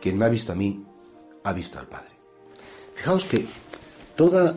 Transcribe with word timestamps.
Quien 0.00 0.18
me 0.18 0.24
ha 0.24 0.28
visto 0.28 0.52
a 0.52 0.54
mí, 0.54 0.84
ha 1.44 1.52
visto 1.52 1.78
al 1.78 1.88
Padre. 1.88 2.10
Fijaos 2.94 3.24
que 3.24 3.46
toda 4.16 4.56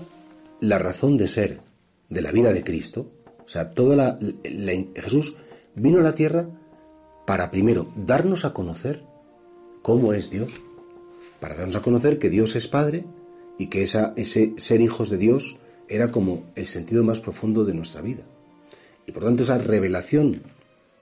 la 0.59 0.77
razón 0.77 1.17
de 1.17 1.27
ser 1.27 1.61
de 2.09 2.21
la 2.21 2.31
vida 2.31 2.53
de 2.53 2.63
Cristo, 2.63 3.11
o 3.43 3.47
sea, 3.47 3.71
toda 3.71 3.95
la, 3.95 4.19
Jesús 4.95 5.35
vino 5.75 5.99
a 5.99 6.03
la 6.03 6.15
tierra 6.15 6.47
para 7.25 7.51
primero 7.51 7.91
darnos 7.95 8.45
a 8.45 8.53
conocer 8.53 9.03
cómo 9.81 10.13
es 10.13 10.29
Dios, 10.29 10.51
para 11.39 11.55
darnos 11.55 11.75
a 11.75 11.81
conocer 11.81 12.19
que 12.19 12.29
Dios 12.29 12.55
es 12.55 12.67
Padre 12.67 13.05
y 13.57 13.67
que 13.67 13.83
ese 13.83 14.53
ser 14.57 14.81
hijos 14.81 15.09
de 15.09 15.17
Dios 15.17 15.57
era 15.87 16.11
como 16.11 16.43
el 16.55 16.67
sentido 16.67 17.03
más 17.03 17.19
profundo 17.19 17.65
de 17.65 17.73
nuestra 17.73 18.01
vida. 18.01 18.23
Y 19.05 19.11
por 19.11 19.23
tanto 19.23 19.43
esa 19.43 19.57
revelación 19.57 20.43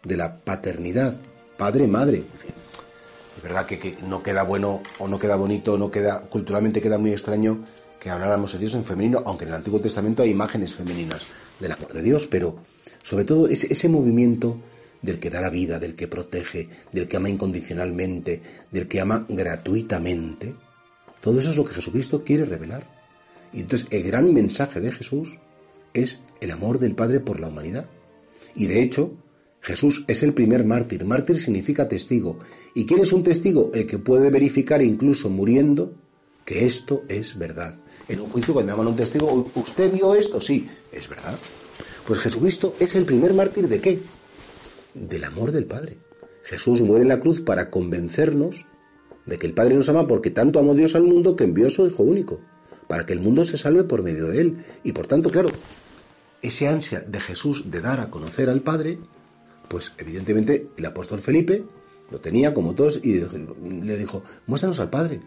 de 0.03 0.17
la 0.17 0.39
paternidad, 0.39 1.19
padre-madre, 1.57 2.23
es 3.39 3.43
verdad 3.43 3.65
que, 3.65 3.95
no 4.05 4.21
queda 4.21 4.43
bueno 4.43 4.83
o 4.97 5.07
no 5.07 5.17
queda 5.17 5.37
bonito, 5.37 5.77
no 5.77 5.89
queda 5.89 6.23
culturalmente 6.23 6.81
queda 6.81 6.97
muy 6.97 7.13
extraño 7.13 7.63
que 7.97 8.09
habláramos 8.09 8.51
de 8.51 8.59
Dios 8.59 8.75
en 8.75 8.83
femenino, 8.83 9.23
aunque 9.25 9.45
en 9.45 9.51
el 9.51 9.55
Antiguo 9.55 9.79
Testamento 9.79 10.23
hay 10.23 10.31
imágenes 10.31 10.73
femeninas 10.73 11.21
del 11.57 11.71
amor 11.71 11.93
de 11.93 12.01
Dios, 12.01 12.27
pero 12.27 12.57
sobre 13.01 13.23
todo 13.23 13.47
ese, 13.47 13.71
ese 13.71 13.87
movimiento 13.87 14.59
del 15.01 15.19
que 15.21 15.29
da 15.29 15.39
la 15.39 15.49
vida, 15.49 15.79
del 15.79 15.95
que 15.95 16.09
protege, 16.09 16.67
del 16.91 17.07
que 17.07 17.15
ama 17.15 17.29
incondicionalmente, 17.29 18.41
del 18.71 18.89
que 18.89 18.99
ama 18.99 19.25
gratuitamente, 19.29 20.55
todo 21.21 21.39
eso 21.39 21.51
es 21.51 21.55
lo 21.55 21.63
que 21.63 21.75
Jesucristo 21.75 22.25
quiere 22.25 22.43
revelar. 22.43 22.87
Y 23.53 23.61
entonces 23.61 23.87
el 23.91 24.03
gran 24.03 24.33
mensaje 24.33 24.81
de 24.81 24.91
Jesús 24.91 25.37
es 25.93 26.19
el 26.41 26.51
amor 26.51 26.79
del 26.79 26.93
Padre 26.93 27.21
por 27.21 27.39
la 27.39 27.47
humanidad. 27.47 27.85
Y 28.53 28.67
de 28.67 28.83
hecho, 28.83 29.13
Jesús 29.61 30.05
es 30.07 30.23
el 30.23 30.33
primer 30.33 30.63
mártir. 30.63 31.05
Mártir 31.05 31.39
significa 31.39 31.87
testigo. 31.87 32.39
¿Y 32.73 32.85
quién 32.85 33.01
es 33.01 33.11
un 33.11 33.23
testigo? 33.23 33.71
El 33.73 33.85
que 33.85 33.99
puede 33.99 34.29
verificar 34.29 34.81
incluso 34.81 35.29
muriendo 35.29 35.93
que 36.45 36.65
esto 36.65 37.03
es 37.07 37.37
verdad. 37.37 37.75
En 38.07 38.21
un 38.21 38.29
juicio 38.29 38.53
cuando 38.53 38.71
llaman 38.71 38.87
a 38.87 38.89
un 38.91 38.95
testigo, 38.95 39.51
¿usted 39.55 39.91
vio 39.91 40.15
esto? 40.15 40.41
Sí, 40.41 40.67
es 40.91 41.07
verdad. 41.07 41.37
Pues 42.07 42.19
Jesucristo 42.19 42.75
es 42.79 42.95
el 42.95 43.05
primer 43.05 43.33
mártir 43.33 43.67
de 43.67 43.79
qué? 43.81 43.99
Del 44.93 45.23
amor 45.23 45.51
del 45.51 45.65
Padre. 45.65 45.97
Jesús 46.43 46.81
muere 46.81 47.03
en 47.03 47.09
la 47.09 47.19
cruz 47.19 47.41
para 47.41 47.69
convencernos 47.69 48.65
de 49.27 49.37
que 49.37 49.45
el 49.45 49.53
Padre 49.53 49.75
nos 49.75 49.89
ama 49.89 50.07
porque 50.07 50.31
tanto 50.31 50.57
amó 50.57 50.73
Dios 50.73 50.95
al 50.95 51.03
mundo 51.03 51.35
que 51.35 51.43
envió 51.43 51.67
a 51.67 51.69
su 51.69 51.85
Hijo 51.85 52.01
único, 52.01 52.39
para 52.87 53.05
que 53.05 53.13
el 53.13 53.19
mundo 53.19 53.43
se 53.43 53.59
salve 53.59 53.83
por 53.83 54.01
medio 54.01 54.27
de 54.29 54.41
él. 54.41 54.65
Y 54.83 54.93
por 54.93 55.05
tanto, 55.05 55.29
claro, 55.29 55.49
ese 56.41 56.67
ansia 56.67 57.01
de 57.01 57.19
Jesús 57.19 57.69
de 57.69 57.81
dar 57.81 57.99
a 57.99 58.09
conocer 58.09 58.49
al 58.49 58.61
Padre 58.61 58.97
pues 59.69 59.93
evidentemente 59.97 60.69
el 60.75 60.85
apóstol 60.85 61.19
Felipe 61.19 61.63
lo 62.11 62.19
tenía 62.19 62.53
como 62.53 62.73
todos 62.73 62.99
y 63.03 63.21
le 63.21 63.97
dijo, 63.97 64.23
muéstranos 64.47 64.79
al 64.79 64.89
Padre. 64.89 65.21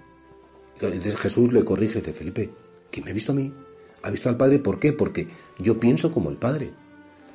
Entonces 0.74 1.16
Jesús 1.16 1.52
le 1.52 1.64
corrige 1.64 1.98
y 1.98 2.00
dice, 2.00 2.12
Felipe, 2.12 2.50
¿quién 2.90 3.04
me 3.04 3.12
ha 3.12 3.14
visto 3.14 3.32
a 3.32 3.36
mí? 3.36 3.52
¿Ha 4.02 4.10
visto 4.10 4.28
al 4.28 4.36
Padre? 4.36 4.58
¿Por 4.58 4.80
qué? 4.80 4.92
Porque 4.92 5.28
yo 5.58 5.78
pienso 5.78 6.10
como 6.10 6.30
el 6.30 6.36
Padre. 6.36 6.72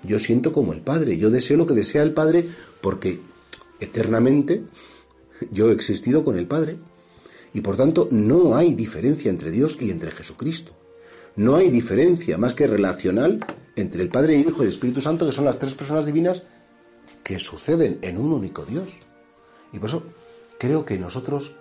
Yo 0.03 0.19
siento 0.19 0.51
como 0.51 0.73
el 0.73 0.81
Padre. 0.81 1.17
Yo 1.17 1.29
deseo 1.29 1.55
lo 1.55 1.65
que 1.65 1.73
desea 1.73 2.03
el 2.03 2.13
Padre 2.13 2.49
porque 2.81 3.19
eternamente 3.79 4.63
yo 5.51 5.69
he 5.69 5.73
existido 5.73 6.25
con 6.25 6.37
el 6.37 6.47
Padre. 6.47 6.77
Y 7.53 7.61
por 7.61 7.77
tanto 7.77 8.09
no 8.11 8.55
hay 8.57 8.73
diferencia 8.73 9.29
entre 9.29 9.51
Dios 9.51 9.77
y 9.79 9.91
entre 9.91 10.11
Jesucristo. 10.11 10.73
No 11.37 11.55
hay 11.55 11.69
diferencia 11.69 12.37
más 12.37 12.53
que 12.53 12.67
relacional 12.67 13.45
entre 13.75 14.01
el 14.01 14.09
Padre 14.09 14.33
y 14.33 14.41
el 14.41 14.49
Hijo 14.49 14.59
y 14.59 14.63
el 14.63 14.69
Espíritu 14.69 14.99
Santo, 14.99 15.25
que 15.25 15.31
son 15.31 15.45
las 15.45 15.57
tres 15.57 15.73
personas 15.75 16.05
divinas 16.05 16.43
que 17.27 17.39
suceden 17.39 17.99
en 18.03 18.17
un 18.17 18.31
único 18.31 18.63
Dios. 18.63 18.87
Y 19.73 19.79
por 19.79 19.89
eso 19.89 20.03
creo 20.57 20.85
que 20.85 20.97
nosotros 20.97 21.57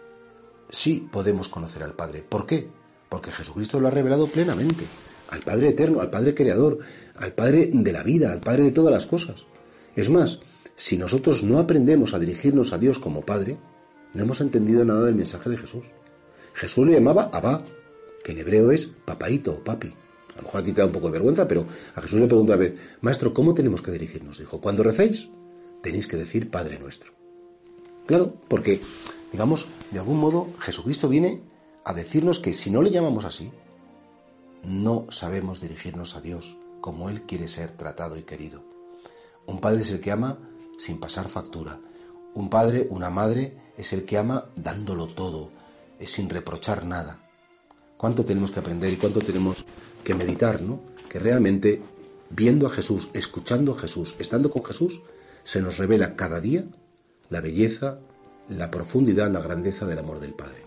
sí 0.70 1.08
podemos 1.10 1.48
conocer 1.48 1.82
al 1.82 1.94
Padre. 1.94 2.22
¿Por 2.22 2.46
qué? 2.46 2.68
Porque 3.08 3.32
Jesucristo 3.32 3.80
lo 3.80 3.88
ha 3.88 3.90
revelado 3.90 4.28
plenamente. 4.28 4.84
Al 5.28 5.40
Padre 5.40 5.70
eterno, 5.70 6.00
al 6.00 6.08
Padre 6.08 6.36
creador, 6.36 6.78
al 7.16 7.32
Padre 7.32 7.68
de 7.72 7.92
la 7.92 8.04
vida, 8.04 8.30
al 8.30 8.38
Padre 8.38 8.62
de 8.62 8.70
todas 8.70 8.92
las 8.92 9.06
cosas. 9.06 9.44
Es 9.96 10.08
más, 10.08 10.38
si 10.76 10.96
nosotros 10.96 11.42
no 11.42 11.58
aprendemos 11.58 12.14
a 12.14 12.20
dirigirnos 12.20 12.72
a 12.72 12.78
Dios 12.78 13.00
como 13.00 13.22
Padre, 13.22 13.58
no 14.14 14.22
hemos 14.22 14.40
entendido 14.40 14.84
nada 14.84 15.02
del 15.02 15.16
mensaje 15.16 15.50
de 15.50 15.56
Jesús. 15.56 15.86
Jesús 16.54 16.86
le 16.86 16.92
llamaba 16.92 17.28
Abba, 17.32 17.64
que 18.22 18.30
en 18.30 18.38
hebreo 18.38 18.70
es 18.70 18.86
papaito 18.86 19.50
o 19.50 19.64
papi. 19.64 19.88
A 19.88 20.36
lo 20.36 20.42
mejor 20.44 20.60
aquí 20.60 20.70
te 20.70 20.80
da 20.80 20.86
un 20.86 20.92
poco 20.92 21.06
de 21.06 21.14
vergüenza, 21.14 21.48
pero 21.48 21.66
a 21.96 22.00
Jesús 22.00 22.20
le 22.20 22.28
preguntó 22.28 22.52
una 22.52 22.62
vez, 22.62 22.76
Maestro, 23.00 23.34
¿cómo 23.34 23.52
tenemos 23.52 23.82
que 23.82 23.90
dirigirnos? 23.90 24.38
Dijo, 24.38 24.60
cuando 24.60 24.84
recéis, 24.84 25.28
tenéis 25.86 26.08
que 26.08 26.16
decir 26.16 26.50
Padre 26.50 26.80
nuestro. 26.80 27.12
Claro, 28.06 28.34
porque, 28.48 28.82
digamos, 29.30 29.68
de 29.92 30.00
algún 30.00 30.18
modo 30.18 30.48
Jesucristo 30.58 31.08
viene 31.08 31.42
a 31.84 31.94
decirnos 31.94 32.40
que 32.40 32.54
si 32.54 32.72
no 32.72 32.82
le 32.82 32.90
llamamos 32.90 33.24
así, 33.24 33.52
no 34.64 35.06
sabemos 35.10 35.60
dirigirnos 35.60 36.16
a 36.16 36.20
Dios 36.20 36.58
como 36.80 37.08
Él 37.08 37.22
quiere 37.22 37.46
ser 37.46 37.70
tratado 37.70 38.16
y 38.16 38.24
querido. 38.24 38.64
Un 39.46 39.60
padre 39.60 39.82
es 39.82 39.90
el 39.92 40.00
que 40.00 40.10
ama 40.10 40.40
sin 40.76 40.98
pasar 40.98 41.28
factura. 41.28 41.78
Un 42.34 42.50
padre, 42.50 42.88
una 42.90 43.08
madre, 43.08 43.56
es 43.76 43.92
el 43.92 44.04
que 44.04 44.18
ama 44.18 44.46
dándolo 44.56 45.06
todo, 45.06 45.52
sin 46.00 46.28
reprochar 46.28 46.84
nada. 46.84 47.30
¿Cuánto 47.96 48.24
tenemos 48.24 48.50
que 48.50 48.58
aprender 48.58 48.92
y 48.92 48.96
cuánto 48.96 49.20
tenemos 49.20 49.64
que 50.02 50.16
meditar, 50.16 50.62
no? 50.62 50.80
Que 51.08 51.20
realmente, 51.20 51.80
viendo 52.30 52.66
a 52.66 52.70
Jesús, 52.70 53.08
escuchando 53.12 53.72
a 53.72 53.78
Jesús, 53.78 54.16
estando 54.18 54.50
con 54.50 54.64
Jesús, 54.64 55.00
se 55.46 55.62
nos 55.62 55.78
revela 55.78 56.16
cada 56.16 56.40
día 56.40 56.64
la 57.30 57.40
belleza, 57.40 58.00
la 58.48 58.68
profundidad, 58.72 59.30
la 59.30 59.40
grandeza 59.40 59.86
del 59.86 60.00
amor 60.00 60.18
del 60.18 60.34
Padre. 60.34 60.66